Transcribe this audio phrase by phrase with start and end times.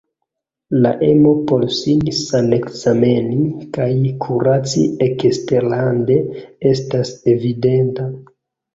[0.85, 3.47] La emo por sin sanekzameni
[3.79, 3.89] kaj
[4.27, 6.21] kuraci eksterlande
[6.75, 8.13] estas evidenta.